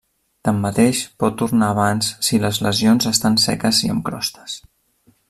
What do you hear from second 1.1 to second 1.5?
pot